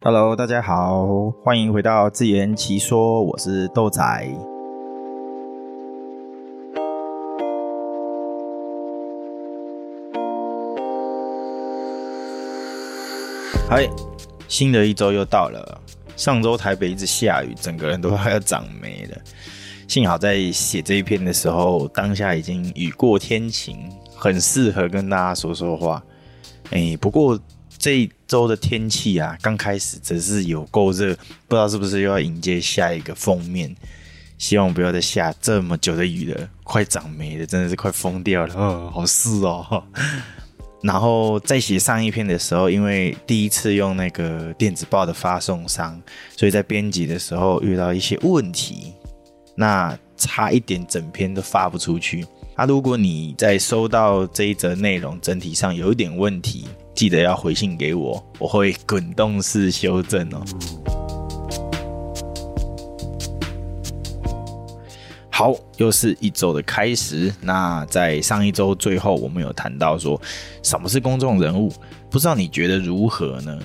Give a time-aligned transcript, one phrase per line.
[0.00, 4.00] Hello，大家好，欢迎回到自圆其说，我是豆仔。
[13.68, 13.90] 嗨，
[14.46, 15.80] 新的一周又到了。
[16.14, 19.18] 上周台北一直下雨，整个人都快要长霉了。
[19.88, 26.00] 幸好在写这一篇的时候，当下已经雨过天晴，很适合跟大家说说话。
[26.70, 27.36] 哎，不过。
[27.78, 31.14] 这一周的天气啊，刚开始只是有够热，
[31.46, 33.74] 不知道是不是又要迎接下一个封面。
[34.36, 39.82] 希望不要再下这么久的雨了，快长霉了，真的是快疯掉了， 哦，好湿哦。
[40.80, 46.00] 然后在写上一篇的时候，因为第一次用那个电子报的发送商，
[46.36, 48.92] 所以在编辑的时候遇到一些问题，
[49.56, 52.24] 那差一点整篇都发不出去。
[52.56, 60.42] 那、啊、如果你在收到这一则内容整体上有一点问题，记得要回信给我，我会滚动式修正哦。
[65.30, 67.32] 好，又是一周的开始。
[67.40, 70.20] 那在上一周最后，我们有谈到说
[70.64, 71.72] 什么是公众人物，
[72.10, 73.56] 不知道你觉得如何呢？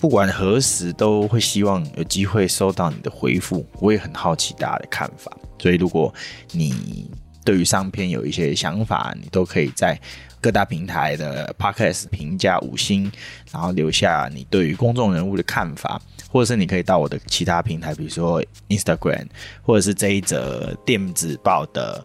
[0.00, 3.64] 不管何时，都会希望有机会收到你的回复。
[3.74, 5.30] 我也很好奇大家的看法，
[5.60, 6.12] 所以如果
[6.50, 7.08] 你
[7.44, 9.96] 对于上篇有一些想法，你都可以在
[10.40, 13.10] 各大平台的 Podcast 评价五星，
[13.52, 19.26] 然后留下你对于公众人物的看法，或者是你可以到我的其他平台，比如说 Instagram，
[19.62, 22.04] 或者是这一则电子报的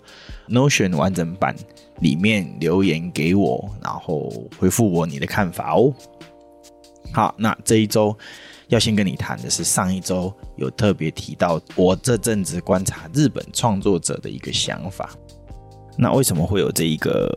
[0.50, 1.56] Notion 完整版
[2.00, 5.94] 里面留言给我，然后回复我你的看法哦。
[7.14, 8.18] 好，那这一周。
[8.70, 15.12] 要先跟你谈的是上一周有特别提到我这阵子观察日本创作者的一个想法。
[16.00, 17.30] 那为什么会有这一个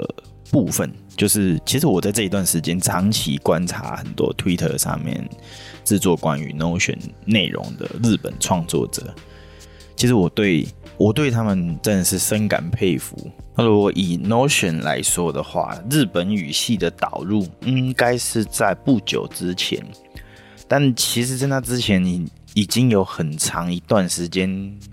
[0.51, 0.91] 部分？
[1.17, 5.29] 就是其实我在这一段时间长期观察很多 Twitter 上面
[5.85, 9.15] 制作关于 Notion 内容的日本创作者，
[9.97, 13.17] 其实我对我对他们真的是深感佩服。
[13.57, 19.85] 那如果以 Notion 来说的话，日本语系的导入应该是在不久之前。
[20.69, 24.49] 但其实，在那之前，你已经有很长一段时间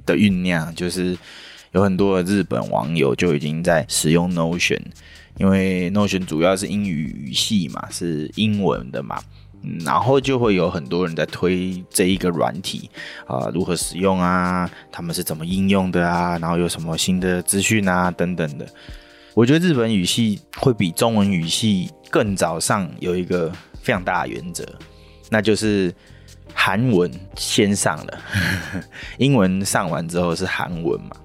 [0.05, 1.17] 的酝酿，就是
[1.73, 4.81] 有很多的日本网友就已经在使用 Notion，
[5.37, 9.21] 因为 Notion 主要是英语语系嘛，是英文的嘛，
[9.83, 12.89] 然后就会有很多人在推这一个软体
[13.27, 18.65] 啊、如何使用啊，他们是怎么应用的啊，然后有什么新的资讯啊等等的。
[19.33, 24.65] 我觉得日本语系会比中文语系更早上有一个非常大的原则。
[25.29, 25.93] 那就是
[26.53, 28.19] 韩文先上了，
[29.17, 31.17] 英文上完之后是韩文嘛。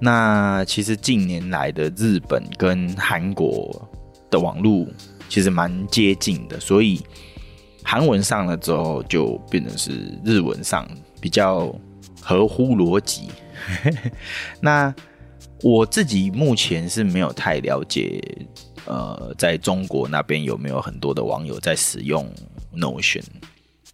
[0.00, 3.88] 那其实近年来的日本跟韩国
[4.30, 4.86] 的网络
[5.28, 7.00] 其实蛮接近的，所以
[7.84, 10.88] 韩文上了之后就变成是日文上，
[11.20, 11.74] 比较
[12.20, 13.28] 合乎逻辑。
[14.60, 14.94] 那
[15.62, 18.20] 我自己目前是没有太了解，
[18.86, 22.26] 呃，在中国那边有没有很多的网友在使用。
[22.72, 23.24] Notion，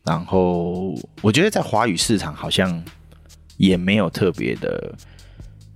[0.04, 2.84] 然后我觉得在华语市场好像
[3.56, 4.94] 也没有特别的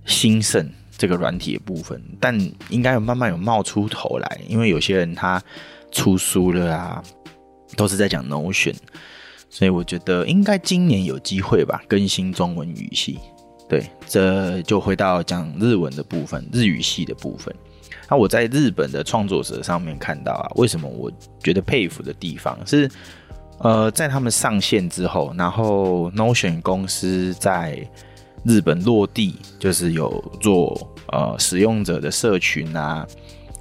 [0.05, 2.37] 兴盛这个软体的部分，但
[2.69, 5.41] 应该有慢慢有冒出头来，因为有些人他
[5.91, 7.03] 出书了啊，
[7.75, 8.75] 都是在讲 Notion，
[9.49, 13.19] 所以我觉得应该今年有机会吧，更新中文语系。
[13.69, 17.55] 对，这就回到讲日文的部分，日语系的部分。
[18.09, 21.09] 那我在日本的创作者上面看到啊，为什么我
[21.41, 22.89] 觉得佩服的地方是，
[23.59, 27.89] 呃，在他们上线之后，然后 Notion 公司在
[28.43, 30.75] 日本落地，就是有做
[31.07, 33.05] 呃使用者的社群啊，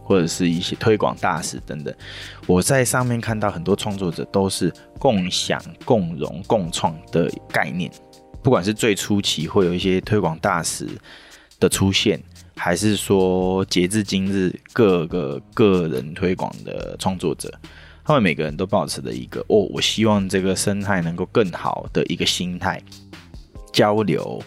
[0.02, 1.94] 或者是一些推广大使等等。
[2.46, 7.90] 我在上面看到很多创作者都是共享、共荣、共创的概念，
[8.42, 10.88] 不管是最初期会有一些推广大使
[11.58, 12.20] 的出现。
[12.56, 17.50] 还是说，截至今日，各个个人推广的创作者，
[18.04, 22.78] 他们每个人都保持着一个哦，我希望这个生态能够更好的一个心态，
[23.72, 24.42] 交流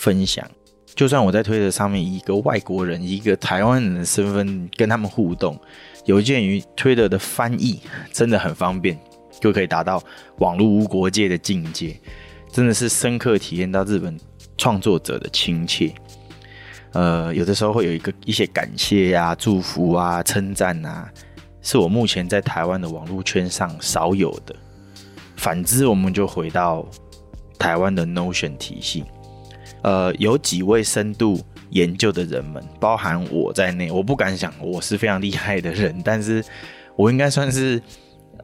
[0.00, 0.42] 分享。
[0.94, 5.58] 就算我在推特上面以一个外国人、一个台湾人的身份跟他们互动，
[6.06, 7.80] 有鉴于推特的翻译
[8.10, 8.98] 真的很方便，
[9.40, 10.02] 就可以达到
[10.38, 12.00] 网络无国界的境界，
[12.50, 14.18] 真的是深刻体验到日本
[14.56, 15.92] 创作者的亲切。
[16.92, 21.08] 呃，有的时候会有一个一些感谢呀、啊、祝福啊、称赞啊，
[21.62, 24.56] 是我目前在台湾的网络圈上少有的。
[25.36, 26.84] 反之，我们就回到
[27.58, 29.04] 台湾的 Notion 体系。
[29.82, 31.40] 呃，有几位深度
[31.70, 36.44] 研究的人们，包含我在内，我不敢想我是非常厉害的人，但是
[36.96, 37.80] 我应该算是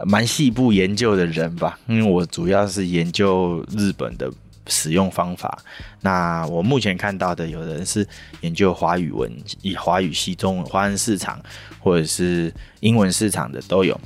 [0.05, 4.31] 蛮细部研究的人吧，因为我主要是研究日本的
[4.67, 5.59] 使用方法。
[6.01, 8.07] 那我目前看到的，有人是
[8.41, 9.31] 研究华语文，
[9.63, 11.41] 以华语系中文华人市场，
[11.81, 13.99] 或者是英文市场的都有。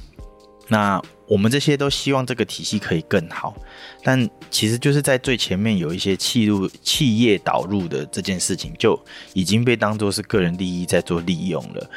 [0.68, 1.00] 那
[1.30, 3.54] 我们这些都希望这个体系可以更好，
[4.02, 9.00] 但其实就是在最前面有一些企入企业导入的这件事情，就
[9.32, 11.90] 已经被当作是个人利益在做利用了。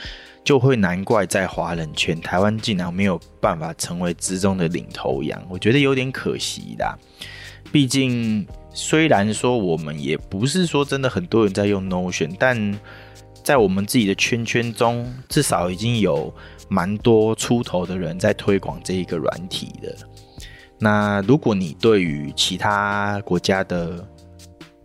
[0.43, 6.95] 就会难怪在华人圈，台湾竟然没有办法成为之中的领头羊，我觉得有点可惜啦。
[7.71, 12.77] 毕竟虽然说我们也不是说真的很多人在用 Notion，但
[13.41, 16.33] 在我们自己的圈圈中，至少已经有
[16.69, 19.95] 蛮多出头的人在推广这一个软体的。
[20.79, 24.05] 那如果你对于其他国家的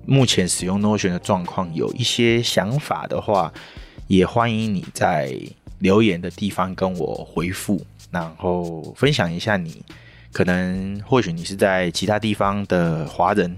[0.06, 3.52] 目前使用 Notion 的状况有一些想法的话，
[4.06, 5.36] 也欢迎你在
[5.80, 9.82] 留言的地方跟我回复，然后分享一下你
[10.32, 13.56] 可能或许你是在其他地方的华人，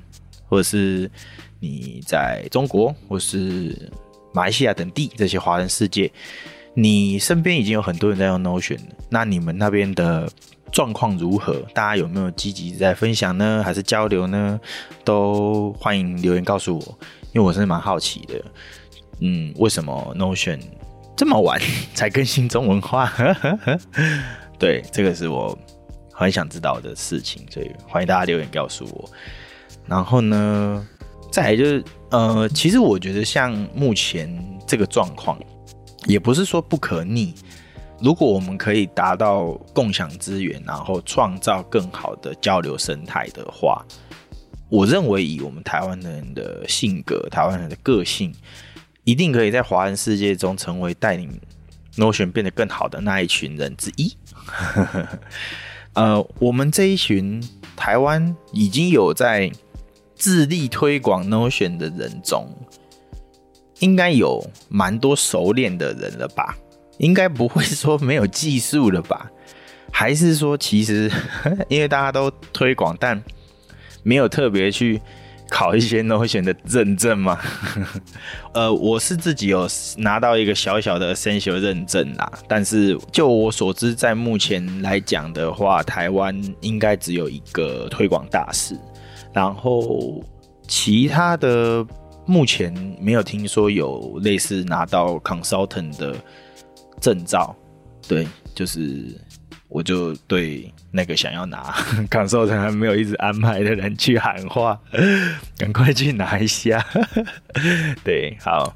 [0.49, 1.11] 或者是
[1.59, 3.91] 你在中国或是
[4.33, 6.11] 马来西亚等地这些华人世界，
[6.75, 8.79] 你身边已经有很多人在用 Notion，
[9.09, 10.31] 那你们那边的
[10.71, 11.55] 状况如何？
[11.75, 13.63] 大家有没有积极在分享呢？
[13.65, 14.59] 还是交流呢？
[15.05, 16.99] 都欢迎留言告诉我，
[17.33, 18.45] 因为我真的蛮好奇的。
[19.21, 20.61] 嗯，为什么 Notion
[21.17, 21.61] 这么晚
[21.93, 23.13] 才更新中文化？
[24.59, 25.59] 对，这个是我
[26.13, 29.11] 很想知道的事情，所以欢迎大家留言告诉我。
[29.87, 30.87] 然后呢，
[31.33, 34.33] 再来就是，呃，其实我觉得像目前
[34.67, 35.39] 这个状况，
[36.07, 37.35] 也不是说不可逆。
[38.01, 43.85] 如果我们可以达到共享资源，然后创造更好的交流生态的话，
[44.69, 48.35] 我认为以我们台湾人的性格，台湾人的个性。
[49.05, 51.41] 一定可以在华人世界中成为带领
[51.97, 54.15] Notion 变得更好的那一群人之一。
[55.95, 57.43] 呃，我们这一群
[57.75, 59.51] 台湾已经有在
[60.15, 62.47] 致力推广 Notion 的人中，
[63.81, 66.57] 应该有蛮多熟练的人了吧？
[66.99, 69.31] 应该不会说没有技术了吧？
[69.93, 71.11] 还是说其实
[71.69, 73.23] 因为大家都推广，但
[74.03, 75.01] 没有特别去。
[75.53, 77.37] 考一些 Notion 的认证吗？
[78.55, 88.79] 呃，我是自己有拿到一个小小的 Essential 认证啦，但是就我所知，在目前来讲的话，台湾应该只有一个推广大使，
[89.33, 90.23] 然后
[90.69, 91.85] 其他的
[92.31, 96.15] 目前没有听说有类似拿到 Consultant 的
[97.01, 97.55] 证照，
[98.09, 99.19] 对，就是。
[99.73, 101.73] 我就对那个想要拿
[102.11, 104.77] consultant 还没有一直安排的人去喊话，
[105.57, 106.85] 赶快去拿一下。
[108.03, 108.75] 对，好，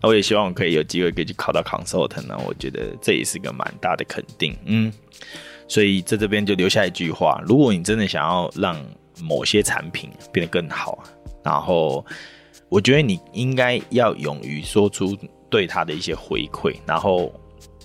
[0.00, 2.34] 我也希望我可以有机会可以去考到 consultant 呢。
[2.46, 4.56] 我觉得这也是个蛮大的肯定。
[4.64, 4.90] 嗯，
[5.68, 8.74] 所以在这边就留下一句话：如果你真的想要让
[9.20, 11.04] 某些产品变得更好，
[11.44, 12.02] 然后
[12.72, 15.14] 我觉得你应该要勇于说出
[15.50, 17.30] 对他的一些回馈，然后。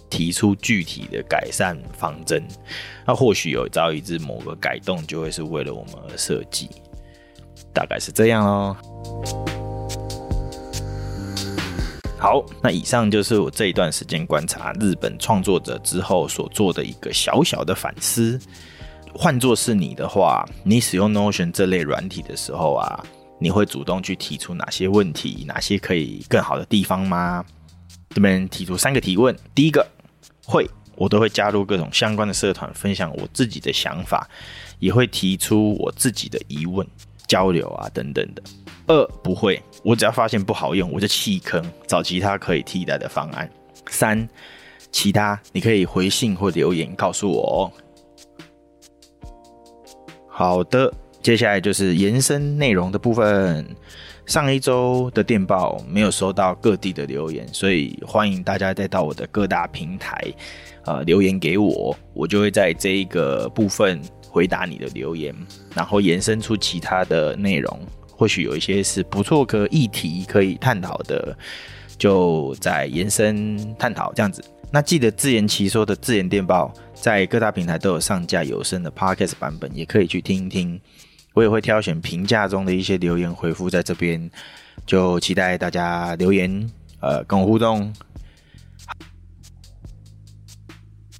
[0.10, 2.42] 提出具体的改善方针，
[3.06, 6.70] 那或许有朝一日某个改动就会是为了我们而设计，
[7.74, 8.78] 大概是这样哦。
[12.18, 18.40] 好，那以上就是我这一段时间观察日本创作者之后所做的一个小小的反思。
[19.14, 23.04] 换作是你的话，你使用 Notion 这类软体的时候啊，
[23.40, 27.46] 你会主动去提出哪些问题，哪些可以更好的地方吗？
[28.10, 29.86] 这边提出三个提问，第一个。
[30.46, 30.66] 会，
[30.96, 34.26] 我都会加入各种相关的社团，分享我自己的想法，
[34.80, 36.88] 也会提出我自己的疑问、
[37.28, 38.42] 交流啊等等的。
[38.88, 43.52] 二，不会，我只要发现不好用，我就弃坑，找其他可以替代的方案。
[43.90, 44.26] 三，
[44.90, 47.62] 其他你可以回信或留言告诉我哦。
[50.30, 50.94] 好的，
[51.28, 53.68] 接下来就是延伸内容的部分。
[54.28, 60.24] 上一周的电报没有收到各地的留言，所以欢迎大家再到我的各大平台，
[60.86, 65.36] 呃，留言给我，我就会在这一个部分回答你的留言，
[65.76, 67.78] 然后延伸出其他的内容，
[68.10, 71.38] 或许有一些是不错的议题可以探讨的，
[71.98, 74.42] 就再延伸探讨这样子。
[74.72, 80.80] 那记得自圆其说的自言电报，在各大平台都有上架有声的 Podcast 版本，也可以去听一听。
[81.38, 84.28] 我也会挑选评价中的一些留言回复在这边，
[84.88, 86.68] 就期待大家留言，
[87.00, 87.94] 呃，跟我互动。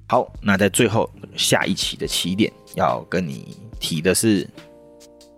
[0.08, 4.44] 好，那在最后下一期的起点要跟你提的是，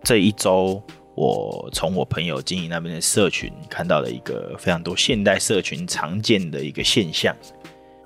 [0.03, 0.83] 这一周
[1.15, 7.37] 我从我朋友经营那边的社群看到了一个非常多现代社群常见的一个现象。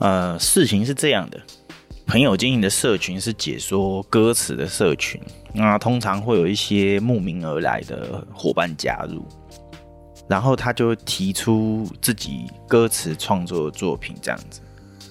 [0.01, 1.41] 呃，事情是这样的，
[2.07, 5.21] 朋友经营的社群是解说歌词的社群，
[5.53, 9.27] 那通常会有一些慕名而来的伙伴加入，
[10.29, 14.61] 然后他就提出自己歌词创作作品这样子，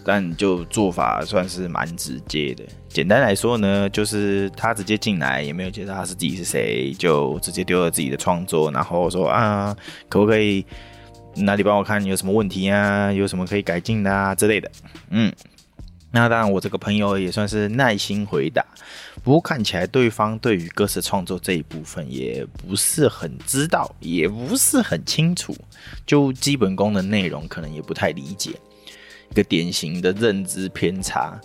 [0.06, 2.64] 但就做法算是蛮直接的。
[2.88, 9.76] 简单来说呢，就是他直接进来，也没有介绍他是自己是谁，就直接丢了自己的创作，然后说啊，
[10.08, 10.64] 可不可以
[11.36, 14.72] 哪里帮我看有什么问题啊，有什么可以改进的啊之类的，
[15.10, 15.34] 嗯。
[16.16, 18.64] 那当然，我这个朋友也算是耐心回答，
[19.24, 25.56] 不过看起来对方对于歌词创作这一部分也不是很知道，也不是很清楚，
[26.06, 28.52] 就基本功的内容可能也不太理解，
[29.32, 31.42] 一个典型的认知偏差，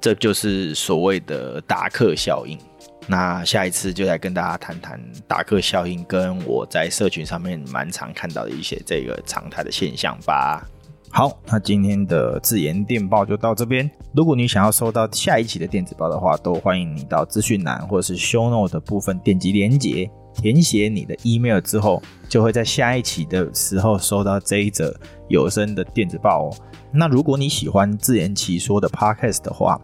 [0.00, 2.58] 这就是所谓的达克效应。
[3.06, 10.66] 那下一次就来跟大家谈谈达克效应，跟我在社群上面蛮常看到的一些这个常态的现象吧。
[11.14, 13.88] 好，那今天的自研电报就到这边。
[14.14, 26.56] 如果你想要收到下一期的电子报的话，都欢迎你到资讯栏或者是 show note 的部分点击连接，填写你的 email 之后，就会在下一期的时候收到这一则有声的电子报哦。
[26.90, 29.78] 那如果你喜欢自圆其说的 podcast 的话，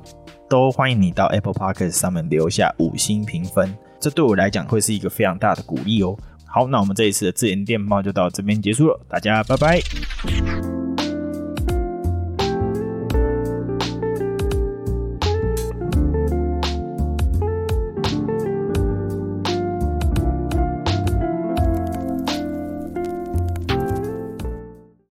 [0.48, 6.16] 都欢迎你到 Apple Podcast 上面留下五星评分，这对我来讲会是一个非常大的鼓励哦。
[6.46, 10.77] 好，那我们这一次的自研电报就到这边结束了，大家拜拜。